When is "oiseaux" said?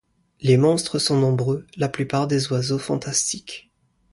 2.51-2.79